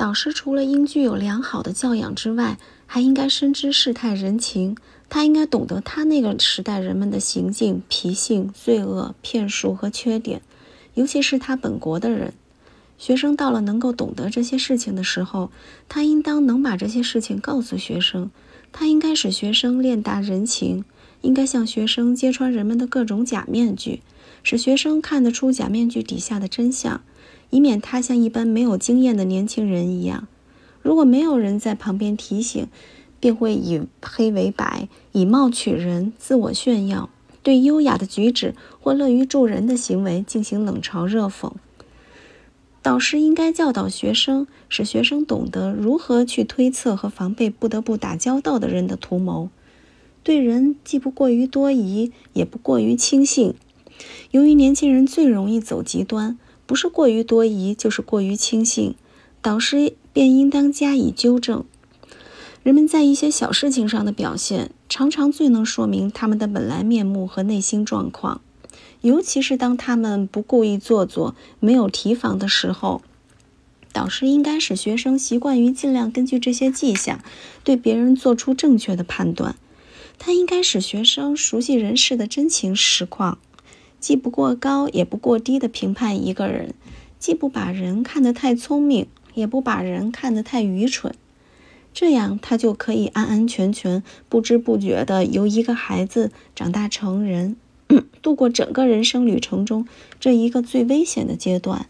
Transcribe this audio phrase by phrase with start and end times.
[0.00, 4.74] 导师除了应具有良好的教养之外，还应该深知世态人情。
[5.10, 10.40] 他应该懂得他那个时代人们的行径、脾性、罪恶、骗术和缺点，
[10.94, 12.32] 尤其是他本国的人。
[12.96, 15.50] 学生到了能够懂得这些事情的时候，
[15.86, 18.30] 他应当能把这些事情告诉学生。
[18.72, 20.82] 他应该使学生练达人情，
[21.20, 24.00] 应该向学生揭穿人们的各种假面具，
[24.42, 27.02] 使学生看得出假面具底下的真相。
[27.50, 30.28] 以免他像一般没有经验的年轻人一样，
[30.82, 32.66] 如果没有人在旁边提醒，
[33.18, 37.10] 便会以黑为白，以貌取人，自我炫耀，
[37.42, 41.52] 对优雅的举止或乐于助人的行为进行冷嘲热讽。
[42.82, 49.50] 导师应该教导学生，使学生懂得如何去推测和防备不得不打交道的人的图谋，
[50.22, 53.54] 对人既不过于多疑，也不过于轻信。
[54.30, 56.38] 由于年轻人最容易走极端。
[56.70, 58.94] 不是过于多疑，就是过于轻信，
[59.42, 61.64] 导师便应当加以纠正。
[62.62, 68.40] 人们在一些小事情上的表现，常常最能说明他们的本来面目和内心状况，
[69.00, 73.02] 尤其是当他们不故意做作、没有提防的时候。
[73.92, 77.18] 导师应该使学生习惯于尽量根据这些迹象，
[77.64, 79.56] 对别人做出正确的判断。
[80.20, 83.38] 他应该使学生熟悉人事的真情实况。
[84.00, 86.74] 既不过高也不过低的评判一个人，
[87.18, 91.14] 既不把人看得太聪明，也不把人看得太愚蠢，
[91.92, 97.56] 这样他就可以安安全全、不知不觉地由一个孩子长大成人，
[98.22, 99.86] 度过整个人生旅程中
[100.18, 101.86] 这一个最危险的阶段。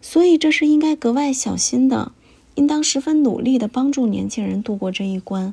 [0.00, 2.12] 所以这是应该格外小心的，
[2.54, 5.52] 应当十分努力地帮助年轻人度过这一关，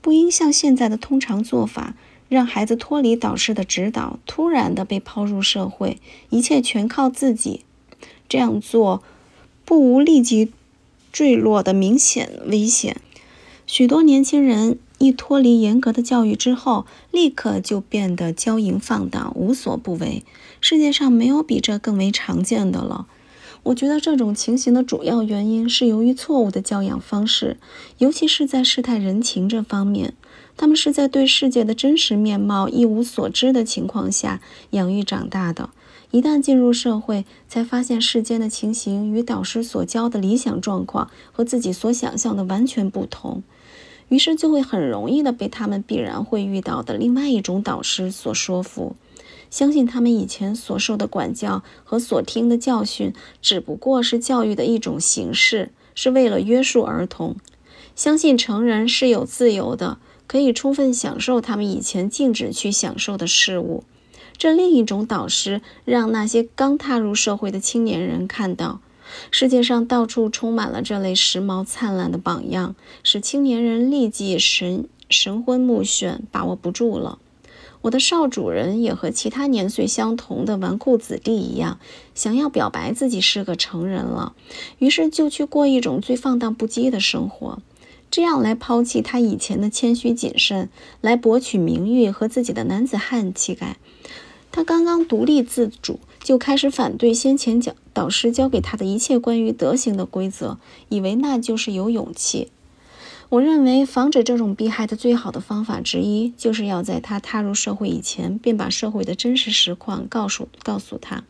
[0.00, 1.94] 不应像现在的通常做法。
[2.30, 5.98] 让孩子脱离导师的指导，突然的被抛入社会，
[6.30, 7.64] 一切全靠自己。
[8.28, 9.02] 这样做
[9.64, 10.52] 不无立即
[11.12, 12.96] 坠落的明显危险。
[13.66, 20.22] 许多年轻人一脱离严格的教育之后，立刻就变得骄淫放荡，无所不为。
[20.60, 23.06] 世界上没有比这更为常见的了。
[23.64, 27.56] 我觉得这种情形的主要原因是由于错误的教养方式，
[27.98, 30.14] 尤其是在世态人情这方面。
[30.60, 35.70] 他们是在对世界的真实面貌一无所知的情况下养育长大的。
[36.10, 43.42] 一旦进入社会，才发现世间的情形与导师所教的理想状况和自己所想象的完全不同，
[44.10, 48.96] 于是就会很容易的被他们必然会遇到的另外一种导师所说服，
[49.48, 57.36] 相信他们以前所受的管教和所听的教训只不过是教育的一种形式，是为了约束儿童，
[57.96, 59.96] 相信成人是有自由的。
[60.30, 63.82] 可以充分享受他们以前禁止去享受的事物。
[64.38, 68.80] 这另一种导师让那些刚踏入社会的青年人看到，
[69.32, 77.18] 世界上到处充满了这类时髦灿烂的榜样，使青年人立即神神昏目眩，把握不住了。
[77.80, 81.80] 我的少主人也和其他年岁相同的纨绔子弟一样，
[82.14, 84.36] 想要表白自己是个成人了，
[84.78, 87.58] 于是就去过一种最放荡不羁的生活。
[88.10, 90.68] 这样来抛弃他以前的谦虚谨慎，
[91.00, 93.76] 来博取名誉和自己的男子汉气概。
[94.52, 102.48] 他刚刚独立自主，就开始反对先前教导师教给他的一切关于德行的规则，以为那就是有勇气。
[103.28, 111.22] 我认为防止这种弊害的最好的方法之一，就是要在他踏入社会以前，便把社会的真实实况告诉告诉他。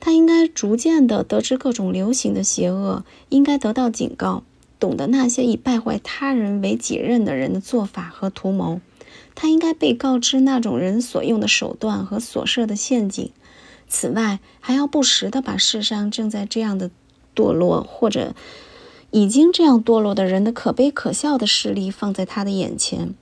[0.00, 4.42] 他应该逐渐地得知各种流行的邪恶，应该得到警告。
[4.82, 8.80] 懂得那些以败坏他人为己任的人的做法和图谋，
[9.36, 13.30] 他应该被告知那种人所用的手段和所设的陷阱。
[13.86, 16.90] 此外，还要不时地把世上正在这样的
[17.32, 18.34] 堕落或者
[19.12, 23.14] 已经这样堕落的人的可悲可笑的事例放在他的眼前。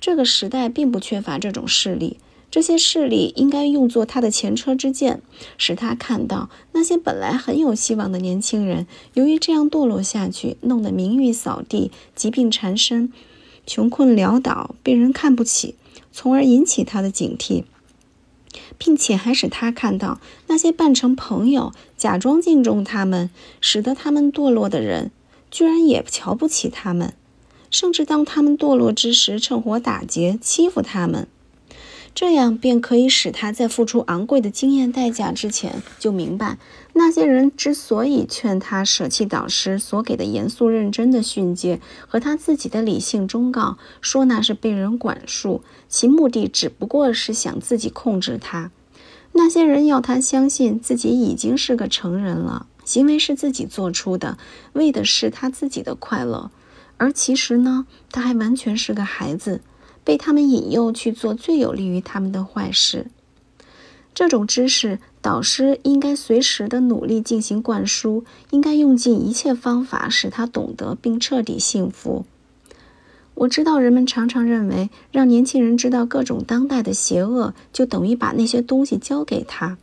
[0.00, 2.18] 这个时代并不缺乏这种事例。
[2.50, 5.20] 这些势力应该用作他的前车之鉴，
[5.58, 13.12] 使他看到那些本来很有希望的年轻人，由于这样堕落下去，弄得名誉扫地、疾病缠身、
[13.66, 15.74] 穷困潦倒，被人看不起，
[16.10, 17.64] 从而引起他的警惕，
[18.78, 23.28] 并且还使他看到那些扮成朋友、假装敬重他们，
[23.60, 25.10] 使得他们堕落的人，
[25.50, 27.12] 居然也瞧不起他们，
[27.70, 31.28] 甚至当他们堕落之时，趁火打劫、欺负他们。
[32.18, 36.58] 这样便可以使他在付出昂贵的经验代价之前就明白，
[36.94, 48.72] 那些人之所以劝他舍弃导师所给的严肃认真的训诫和他自己的理性忠告，说那是被人管束，其目的只不过是想自己控制他。
[49.34, 54.38] 那些人要他相信自己已经是个成人了，行为是自己做出的，
[54.72, 56.50] 为的是他自己的快乐。
[56.96, 59.60] 而其实呢，他还完全是个孩子，
[60.08, 63.08] 被他们引诱去做最有利于他们的坏事。
[64.14, 72.24] 这种知识，导师应该随时的努力进行灌输，应该用尽一切方法使他懂得并彻底幸福。
[73.34, 79.76] 我知道人们常常认为，让年轻人知道各种当代的邪恶，就等于把那些东西交给他。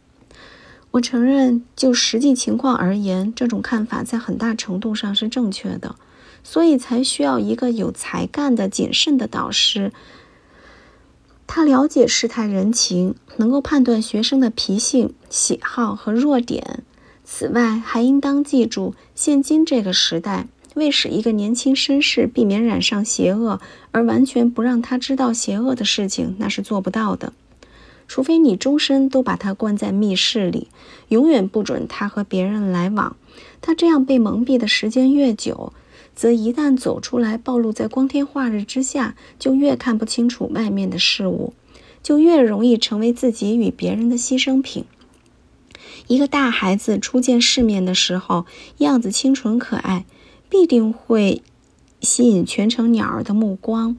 [0.89, 5.95] 我承认，就实际情况而言，这种看法在很大程度上是正确的，
[6.45, 9.91] 所以才需要一个有才干的、谨慎的导师。
[11.47, 16.83] 他了解世态人情，能够判断学生的脾性、喜好和弱点。
[17.23, 20.47] 此外，还应当记住，现今这个时代。
[20.75, 23.61] 为使一个年轻绅士避免染上邪恶，
[23.91, 27.31] 而完全不让他知道邪恶的事情，那是做不到的。
[28.09, 30.67] 除非你终身都把他关在密室里，
[31.07, 33.15] 永远不准他和别人来往。
[33.61, 35.71] 他这样被蒙蔽的时间越久，
[36.15, 41.53] 则一旦走出来，暴露在光天化日之下，就越看不清楚外面的事物，
[42.01, 44.85] 就越容易成为自己与别人的牺牲品。
[46.07, 48.45] 一个大孩子初见世面的时候，
[48.77, 50.05] 样子清纯可爱。
[50.47, 51.41] 必定会
[52.01, 53.97] 吸引全城鸟儿的目光。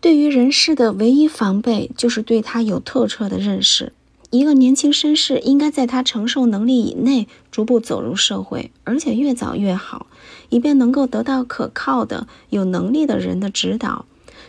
[0.00, 3.92] 对于人世的唯一防备，就是对他有透彻的认识。
[4.30, 10.06] 一个年轻绅士应该在他承受能力以内，逐步走入社会，而且越早越好，
[10.50, 14.06] 以便能够得到可靠的、有能力的人的指导。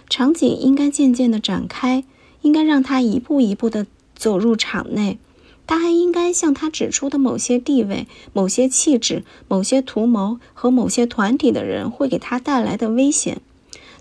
[0.07, 2.03] 场景应该渐渐的展开，
[2.41, 5.17] 应该让他一步一步的走入场内。
[5.65, 13.41] 他还应该向他指出的某些地位、某些气质、某些图谋和某些团体的人会给他带来的危险。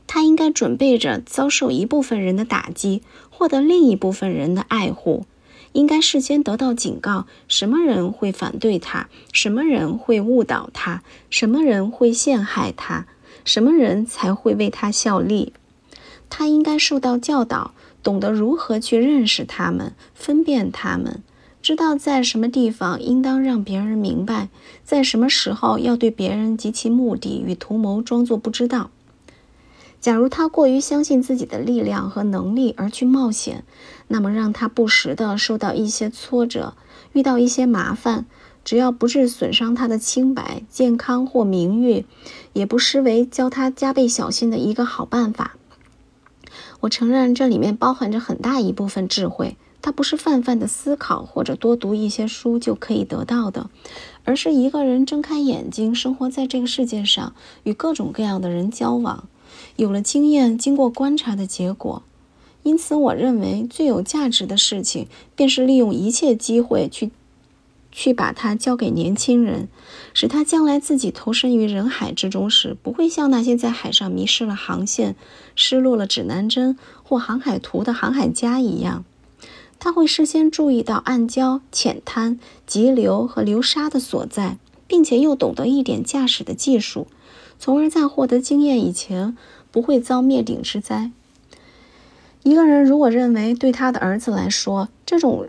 [0.06, 5.24] 他应该准备着遭受一部分人的打击，获得另一部分人的爱护。
[5.72, 9.08] 应该事先得到警告：什么人会反对他？
[9.32, 11.02] 什么人会误导他？
[11.30, 13.06] 什么人会陷害他？
[13.44, 15.52] 什么人才会为他效力？
[16.28, 17.72] 他应该受到教导，
[18.02, 21.22] 懂得如何去认识他们，分辨他们。
[21.62, 24.48] 知道在什么地方应当让别人明白，
[24.82, 28.90] 在什么时候要对别人及其目的与图谋装作不知道。
[30.00, 33.64] 假如他过于相信自己的力量和能力而去冒险，
[34.08, 36.74] 那么让他不时地受到一些挫折，
[37.12, 38.24] 遇到一些麻烦，
[38.64, 42.06] 只要不是损伤他的清白、健康或名誉，
[42.54, 45.56] 也不失为教他加倍小心的一个好办法。
[46.80, 49.56] 我承认这里面包含着很大一部分智慧。
[49.82, 53.70] 它不是泛泛的思考或者多读一些书就可以得到的，
[54.24, 57.32] 而是一个人睁开眼睛，生活在这个世界上，
[57.62, 59.24] 与各种各样的人交往，
[59.80, 62.02] 有了经验，经过观察的结果。
[62.64, 67.10] 因此，我认为最有价值的事情，便是利用一切机会去，
[67.90, 69.68] 去把它交给年轻人，
[70.12, 75.16] 使他将来自己投身于人海之中时，不会像那些在海上迷失了航线、
[75.56, 79.06] 失落了指南针或航海图的航海家一样。
[79.78, 87.06] 他会事先注意到暗礁、浅滩、急流和流沙的所在，并且又懂得一点驾驶的技术，
[87.58, 89.38] 从而在获得经验以前
[89.70, 91.10] 不会遭灭顶之灾。
[92.42, 95.46] 一个人如果认为对他的儿子来说，这种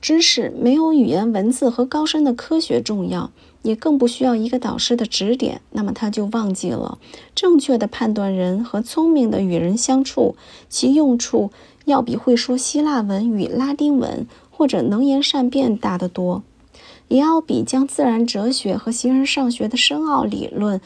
[0.00, 3.30] 知识没有语言文字和高深的科学重要，
[3.62, 6.98] 也更不需要一个导师的指点，那么他就忘记了
[7.34, 10.36] 正确的判断人和聪明的与人相处
[10.68, 11.50] 其用处。
[11.86, 16.42] 要比会说希腊文与拉丁文或者能言善辩大得多，
[17.08, 20.80] 也要比将自然哲学和形而上学的深奥理论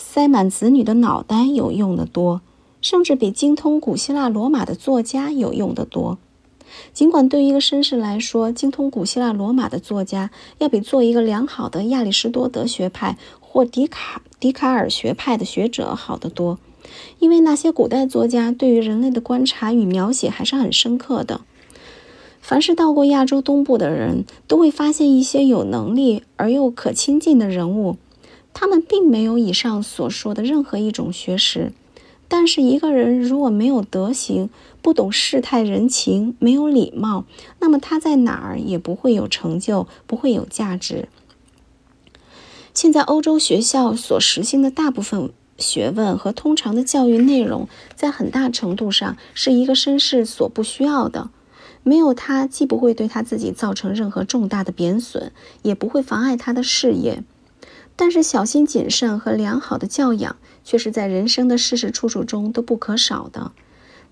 [0.00, 2.40] 塞满子女的脑袋有用的多，
[2.80, 6.18] 甚至比精通古希腊罗马的作家有用的多。
[6.92, 16.60] 尽管对于一个绅士来说，精通古希腊罗马的作家要比做一个良好的亚里士多德学派或笛卡笛卡尔学派的学者好得多。
[17.18, 21.40] 因为那些古代作家对于人类的观察与描写还是很深刻的。
[22.40, 27.96] 凡是到过亚洲东部的人，都会发现一些有能力而又可亲近的人物。
[28.52, 31.72] 他们并没有以上所说的任何一种学识，
[32.26, 34.50] 但是一个人如果没有德行，
[34.82, 37.24] 不懂世态人情，没有礼貌，
[37.60, 41.08] 那么他在哪儿也不会有成就，不会有价值。
[42.74, 45.30] 现在欧洲学校所实行的大部分。
[45.60, 51.30] 学问和通常的教育内容，在很大程度上是一个绅士所不需要的。
[51.82, 57.24] 没有他，既不会对他自己造成任何重大的贬损，也不会妨碍他的事业。
[58.00, 63.50] 但是，小心谨慎和良好的教养，却是在人生的事事处处中都不可少的。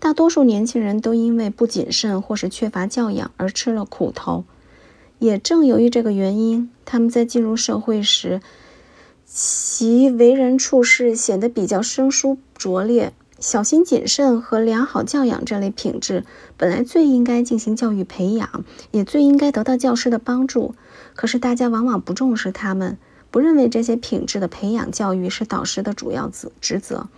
[0.00, 4.44] 大多数年轻人都因为不谨慎或是缺乏教养而吃了苦头。
[5.20, 8.40] 也正由于这个原因，他们在进入社会时，
[9.24, 13.12] 其为人处事显得比较生疏拙劣。
[13.38, 16.24] 小心谨慎和良好教养这类品质，
[16.56, 20.74] 本来最应该进行教育培养，也最应该得到教师的帮助。
[21.14, 22.98] 可是大家往往不重视他们，
[23.36, 27.08] 不认为这些品质的培养教育是导师的主要职职责，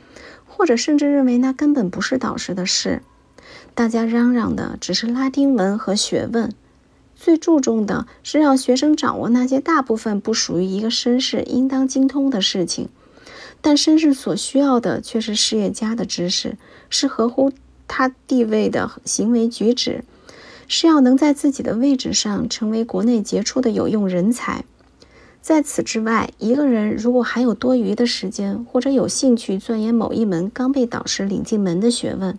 [0.48, 3.02] 或者甚至认为那根本不是导师的事。
[3.72, 6.52] 大家嚷嚷的只是拉丁文和学问，
[7.14, 12.88] 最注重的是让学生掌握那些大部分不属于一个绅士应当精通的事情。
[13.60, 16.56] 但绅士所需要的却是事业家的知识，
[16.90, 17.52] 是合乎
[17.86, 20.02] 他地位的行为举止，
[20.66, 24.64] 是要能在自己的位置上成为国内杰出的有用人才。
[25.48, 32.38] 在此之外，一个人如果还有多余的时间，或者有兴趣钻研某一门刚被导师领进门的学问，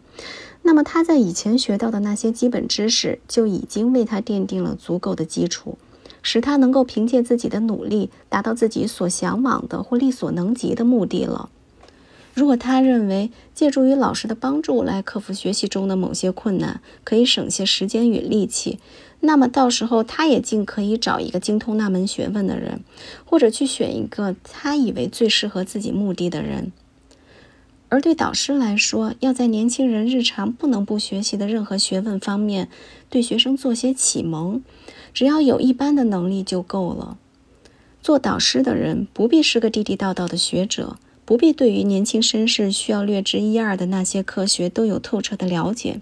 [0.62, 5.80] 那么他在以前学到的那些基本知识就已经为他奠定了足够的基础。
[6.22, 11.50] 使他能够凭借自己的努力达到自己所向往的或力所能及的目的了。
[12.36, 18.78] 如果他认为借助于老师的帮助来克服学习中的某些困难，可以省些时间与力气，
[19.22, 22.82] 那么到时候他也尽可以找一个精通那门学问的人，
[23.26, 26.72] 或者去选一个他以为最适合自己目的的人。
[27.90, 32.70] 而对导师来说，要在年轻人日常不能不学习的任何学问方面，
[33.10, 34.62] 对学生做些启蒙。
[35.12, 37.18] 只要有一般的能力就够了。
[38.02, 46.00] 做导师的人不必是个地地道道的学者，不必对于年轻绅士需要略知一二的那些科学都有透彻的了解。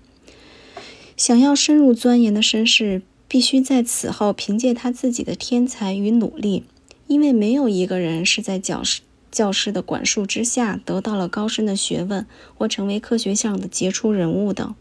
[1.17, 6.63] 想要深入钻研的绅士，必须在此后凭借他自己的天才与努力，
[7.07, 14.75] 因为没有一个人是在教师教师的管束之下得到了高深的学问或成为科学上的杰出人物的。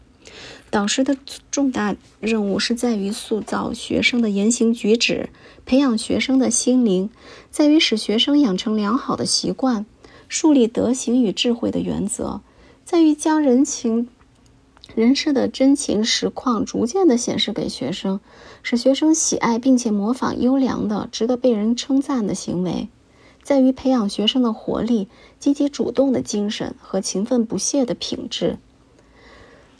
[0.69, 1.17] 导师的
[1.49, 5.29] 重大任务是在于塑造学生的言行举止，
[5.65, 7.09] 培养学生的心灵，
[7.49, 9.85] 在于使学生养成良好的习惯，
[10.27, 12.41] 树立德行与智慧的原则，
[12.85, 14.09] 在于将人情
[14.95, 18.19] 人事的真情实况逐渐地显示给学生，
[18.63, 22.89] 使学生喜爱并且模仿优良的、值得被人称赞的行为，
[23.43, 25.07] 在于培养学生的活力、
[25.39, 28.57] 积极主动的精神和勤奋不懈的品质。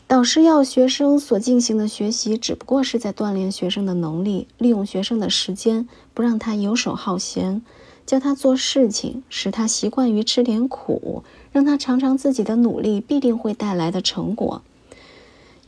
[0.06, 7.60] 导师要学生所进行的学习，只不过是在锻炼学生的能力，利用学生的时间，不让他游手好闲，
[8.06, 14.62] 教他做事情，使他习惯于吃点苦，让他尝尝自己的努力必定会带来的成果。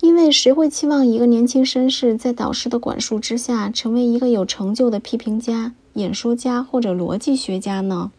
[0.00, 8.10] 因为谁会期望一个年轻绅士在导师的管束之下，成为一个有成就的批评家、演说家或者逻辑学家呢？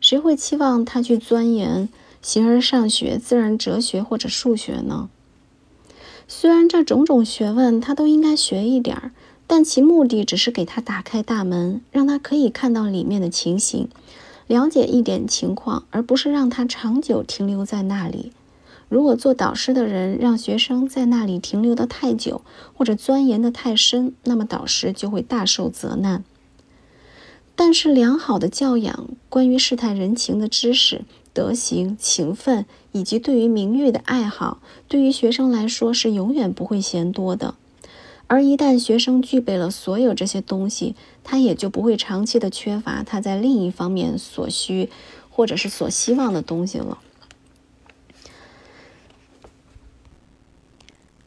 [0.00, 1.88] 谁会期望他去钻研
[2.22, 5.08] 形而上学、自然哲学或者数学呢？
[6.28, 9.10] 虽然这种种学问他都应该学一点儿，
[9.48, 13.88] 但其目的只是给他打开大门，让他可以看到里面的情形，
[14.46, 18.30] 了解一点情况，而不是让他长久停留在那里。
[18.88, 22.42] 如果做导师的人让学生在那里停留得太久，
[22.74, 26.24] 或者钻研得太深，那么导师就会大受责难。
[27.54, 31.02] 但是良好的教养，关于世态人情的知识。
[31.34, 37.54] 德行、勤奋以及对于名誉的爱好，对于学生来说是永远不会嫌多的。
[38.26, 44.90] 而一旦学生具备了所有这些东西，他也就不会长期的缺乏他在另一方面所需
[45.30, 46.98] 或者是所希望的东西了。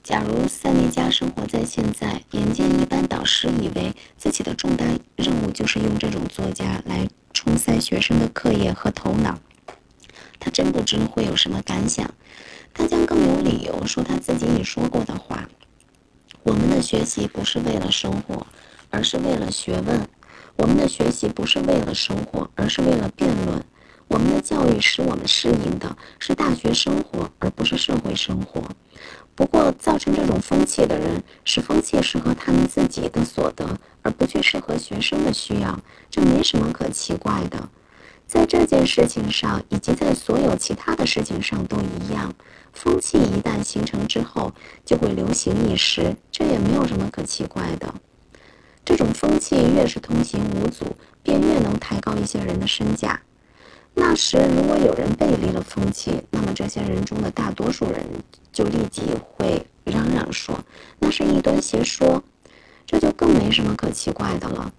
[0.03, 4.83] 假如塞内加生活在现在，眼见一般导师以为自己的重大
[5.15, 9.37] 任务就是用这种作家来冲塞学生的课业和头脑。
[10.39, 12.11] 他真不知会有什么感想，
[12.73, 15.47] 他将更有理由说他自己已说过的话：
[16.41, 18.47] 我们的学习不是为了生活，
[18.89, 19.99] 而是为了学问；
[20.55, 23.59] 我们的学习不是为了生活，而是为了辩论；
[24.07, 28.63] 我们的教育使我们适应的是大学生活，而不是社会生活。
[29.41, 35.79] 不过，造成这种风气的人，使风气适合他们自己的所得，而不去适合学生的需要，
[36.11, 37.67] 这没什么可奇怪的。
[38.27, 42.31] 在这件事情上，以及在所有其他的事情上都一样。
[42.71, 44.53] 风气一旦形成之后，
[44.85, 47.91] 就会流行一时，这也没有什么可奇怪的。
[48.85, 50.85] 这种风气越是通行无阻，
[51.23, 53.19] 便越能抬高一些人的身价。
[53.93, 58.05] 那时，如果有人背离了风气，那么这些人中的大多数人
[58.51, 59.01] 就立即
[59.35, 60.57] 会嚷嚷说
[60.99, 62.23] 那是异端邪说，
[62.85, 64.73] 这就更没什么可奇怪的了。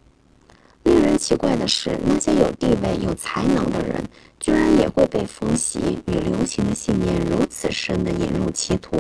[0.85, 4.03] 令人奇怪的是，那些有地位、有才能的人，
[4.41, 8.97] 居然也会被风习与流行的信念如此深地引入歧途。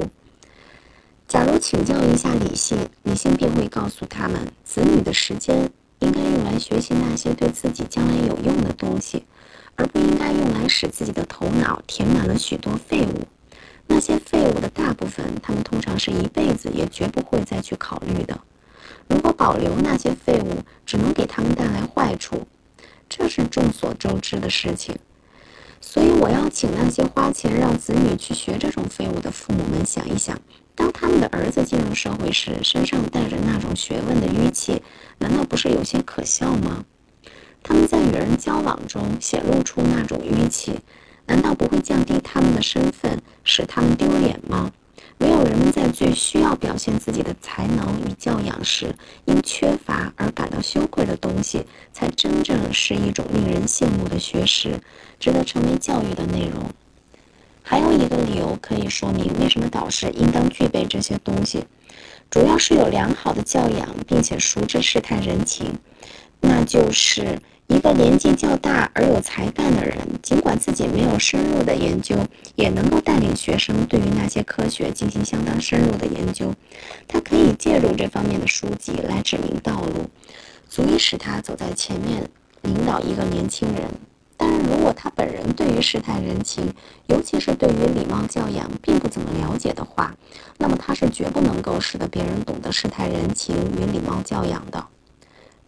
[1.26, 9.24] 假如请教一下理性，理性便会告诉他们，子女的时间应该用来学习那些对自己将来有用的东西，
[9.76, 13.26] 而不应该用来使自己的头脑填满了许多废物。
[13.86, 18.40] 那些废物的大部分，他们通常是一辈子也绝不会再去考虑的。
[19.08, 22.46] 如果保留那些废物，只能给他们带来坏处，
[23.08, 24.96] 这是众所周知的事情。
[25.80, 30.40] 所以，我要请那些花钱让子女去学这种废物的父母们想一想。
[30.74, 34.80] 当他们的儿子进入社会时，身上带着那种学问的淤气，
[35.18, 36.84] 难道不是有些可笑吗？
[37.62, 40.80] 他们在与人交往中显露出那种淤气，
[41.26, 44.72] 难道不会降低他们的身份，使他们丢脸吗？
[45.18, 48.92] 唯有人们在最需要表现自己的才能与教养时，
[49.24, 54.80] 因缺乏而感到羞愧的东西，才真正是一种令人羡慕的学识，
[55.20, 56.68] 值得成为教育的内容。
[57.62, 61.64] 还有一个理由可以说明为什么导师应当具备这些东西，
[62.28, 65.78] 主要是有良好的教养，并且熟知世态人情。
[66.44, 72.16] 那就是一个年纪较大而有才干的人，尽管自己没有深入的研究，
[72.56, 76.52] 也能够带领学生对于那些科学进行相当深入的研究。
[77.06, 80.10] 他可以借助这方面的书籍来指明道路，
[80.68, 82.28] 足以使他走在前面，
[82.62, 83.88] 领导一个年轻人。
[84.36, 86.74] 但是如果他本人对于世态人情，
[87.06, 90.12] 尤其是对于礼貌教养并不怎么了解的话，
[90.58, 94.84] 那么他是绝不能够使得别人懂得世态人情与礼貌教养的。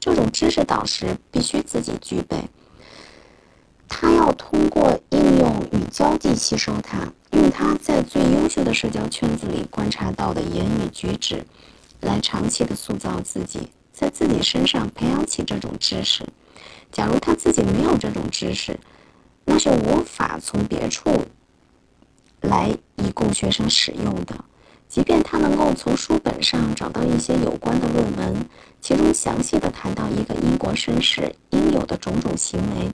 [0.04, 2.36] 这种知识导师必须自己具备，
[3.88, 11.46] 他要通过应用与交际吸收它，用他在最优秀的社交圈子里观察到的言语举止，
[12.02, 16.22] 来长期的塑造自己，在自己身上培养起这种知识。
[16.92, 18.78] 假如他自己没有这种知识，
[19.46, 21.24] 那是无法从别处
[22.42, 24.44] 来以供学生使用的。
[24.88, 28.44] 即便他能够从书本上找到一些有关的论文，
[28.80, 32.92] 其中详细的谈到一个英国绅士应有的种种行为，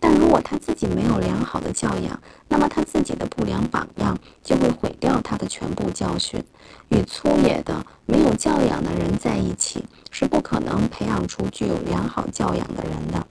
[0.00, 6.42] 但如果他自己没有良好的教养，那么他自己的不良榜样就会毁掉他的全部教训。
[6.88, 13.26] 与粗野的、没有教养的人在一起，是不可能培养出具有良好教养的人的。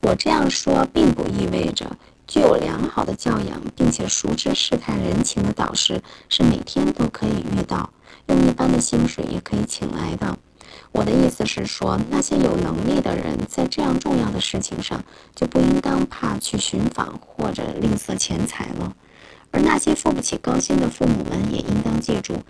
[0.00, 1.90] 我这样说，并不意味着
[2.28, 7.90] 具有良好的教养并且熟知世态人情的导师是每天都可以遇到，
[8.26, 10.38] 用一般的薪水也可以请来的。
[10.92, 15.02] 我的意思是说，那些有能力的人在这样重要的事情上
[15.34, 18.94] 就不应当怕去寻访或者吝啬钱财了。
[19.50, 22.42] 而那些付不起高薪的父母们也应当记住，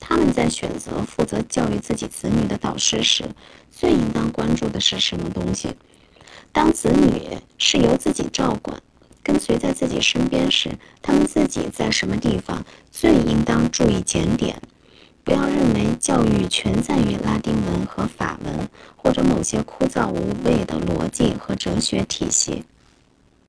[0.00, 3.24] 他们在选择负责教育自己子女的导师时，
[3.70, 5.74] 最应当关注的是什么东西。
[6.52, 8.80] 当子女是由自己照管、
[9.26, 10.70] 跟随在自己身边时，
[11.02, 14.62] 他们自己在什么地方最应当注意检点？
[15.24, 22.62] 不要认为教育全在于拉丁文和法文，或者某些枯燥无味的逻辑和哲学体系。